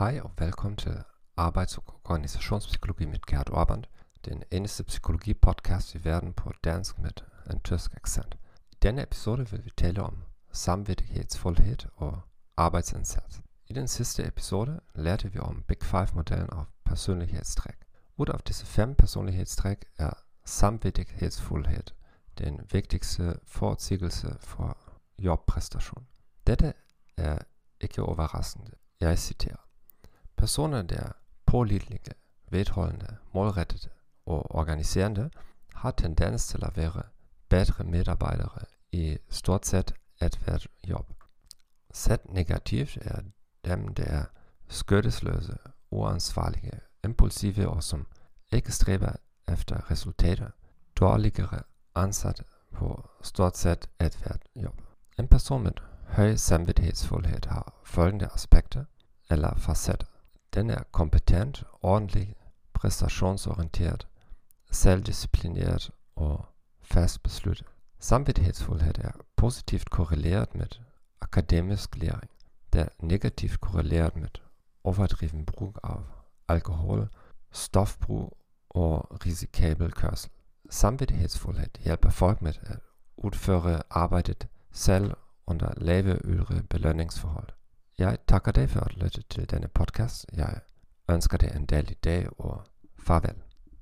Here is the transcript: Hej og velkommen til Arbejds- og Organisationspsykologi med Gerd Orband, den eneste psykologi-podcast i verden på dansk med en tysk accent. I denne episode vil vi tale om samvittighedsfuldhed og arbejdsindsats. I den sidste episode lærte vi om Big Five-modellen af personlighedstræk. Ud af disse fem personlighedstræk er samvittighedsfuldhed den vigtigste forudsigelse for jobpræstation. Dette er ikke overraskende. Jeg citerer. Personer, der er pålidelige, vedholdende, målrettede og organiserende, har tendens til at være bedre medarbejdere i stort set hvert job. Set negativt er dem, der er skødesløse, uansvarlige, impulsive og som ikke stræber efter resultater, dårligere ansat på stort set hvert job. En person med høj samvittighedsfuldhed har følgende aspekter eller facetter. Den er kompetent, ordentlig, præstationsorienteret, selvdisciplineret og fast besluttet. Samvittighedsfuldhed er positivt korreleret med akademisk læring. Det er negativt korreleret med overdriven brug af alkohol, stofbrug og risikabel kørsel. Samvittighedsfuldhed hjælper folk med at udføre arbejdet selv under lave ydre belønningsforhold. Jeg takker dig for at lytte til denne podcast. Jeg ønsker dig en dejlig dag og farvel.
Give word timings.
Hej 0.00 0.20
og 0.24 0.30
velkommen 0.38 0.76
til 0.76 1.02
Arbejds- 1.36 1.78
og 1.78 2.00
Organisationspsykologi 2.04 3.04
med 3.04 3.18
Gerd 3.26 3.50
Orband, 3.50 3.84
den 4.24 4.42
eneste 4.50 4.84
psykologi-podcast 4.84 5.94
i 5.94 6.04
verden 6.04 6.32
på 6.32 6.52
dansk 6.64 6.98
med 6.98 7.10
en 7.50 7.60
tysk 7.60 7.94
accent. 7.94 8.38
I 8.72 8.76
denne 8.82 9.02
episode 9.02 9.50
vil 9.50 9.64
vi 9.64 9.70
tale 9.76 10.02
om 10.02 10.22
samvittighedsfuldhed 10.52 11.76
og 11.96 12.20
arbejdsindsats. 12.56 13.40
I 13.66 13.72
den 13.72 13.88
sidste 13.88 14.26
episode 14.26 14.80
lærte 14.94 15.32
vi 15.32 15.38
om 15.38 15.62
Big 15.68 15.82
Five-modellen 15.82 16.48
af 16.52 16.64
personlighedstræk. 16.84 17.76
Ud 18.16 18.26
af 18.26 18.40
disse 18.40 18.66
fem 18.66 18.94
personlighedstræk 18.94 19.84
er 19.98 20.10
samvittighedsfuldhed 20.44 21.84
den 22.38 22.60
vigtigste 22.72 23.38
forudsigelse 23.44 24.36
for 24.40 24.78
jobpræstation. 25.18 26.06
Dette 26.46 26.72
er 27.16 27.38
ikke 27.80 28.02
overraskende. 28.02 28.70
Jeg 29.00 29.18
citerer. 29.18 29.69
Personer, 30.40 30.82
der 30.82 30.96
er 30.96 31.12
pålidelige, 31.46 32.14
vedholdende, 32.50 33.16
målrettede 33.34 33.88
og 34.26 34.54
organiserende, 34.54 35.30
har 35.74 35.90
tendens 35.90 36.46
til 36.48 36.64
at 36.64 36.76
være 36.76 37.02
bedre 37.48 37.84
medarbejdere 37.84 38.64
i 38.92 39.18
stort 39.28 39.66
set 39.66 39.94
hvert 40.18 40.66
job. 40.88 41.12
Set 41.92 42.20
negativt 42.28 42.98
er 43.00 43.20
dem, 43.64 43.94
der 43.94 44.04
er 44.04 44.24
skødesløse, 44.68 45.56
uansvarlige, 45.90 46.80
impulsive 47.04 47.68
og 47.68 47.82
som 47.82 48.06
ikke 48.52 48.72
stræber 48.72 49.12
efter 49.48 49.90
resultater, 49.90 50.50
dårligere 50.96 51.62
ansat 51.94 52.42
på 52.72 53.10
stort 53.22 53.56
set 53.56 53.88
hvert 53.98 54.42
job. 54.56 54.82
En 55.18 55.28
person 55.28 55.62
med 55.62 55.72
høj 56.06 56.36
samvittighedsfuldhed 56.36 57.46
har 57.46 57.80
følgende 57.84 58.28
aspekter 58.34 58.84
eller 59.30 59.54
facetter. 59.54 60.06
Den 60.54 60.70
er 60.70 60.82
kompetent, 60.92 61.64
ordentlig, 61.82 62.36
præstationsorienteret, 62.72 64.08
selvdisciplineret 64.70 65.90
og 66.16 66.46
fast 66.82 67.22
besluttet. 67.22 67.66
Samvittighedsfuldhed 67.98 68.98
er 68.98 69.12
positivt 69.36 69.90
korreleret 69.90 70.54
med 70.54 70.66
akademisk 71.20 71.96
læring. 71.96 72.30
Det 72.72 72.80
er 72.80 72.88
negativt 72.98 73.60
korreleret 73.60 74.16
med 74.16 74.28
overdriven 74.84 75.46
brug 75.46 75.76
af 75.84 75.96
alkohol, 76.48 77.08
stofbrug 77.52 78.36
og 78.70 79.26
risikabel 79.26 79.92
kørsel. 79.92 80.30
Samvittighedsfuldhed 80.70 81.70
hjælper 81.84 82.10
folk 82.10 82.42
med 82.42 82.54
at 82.62 82.78
udføre 83.16 83.82
arbejdet 83.90 84.48
selv 84.72 85.14
under 85.46 85.72
lave 85.76 86.18
ydre 86.24 86.62
belønningsforhold. 86.62 87.48
Jeg 88.00 88.18
takker 88.28 88.52
dig 88.52 88.70
for 88.70 88.80
at 88.80 88.96
lytte 88.96 89.22
til 89.22 89.50
denne 89.50 89.68
podcast. 89.68 90.26
Jeg 90.32 90.60
ønsker 91.08 91.38
dig 91.38 91.52
en 91.56 91.66
dejlig 91.66 92.04
dag 92.04 92.40
og 92.40 92.64
farvel. 92.98 93.49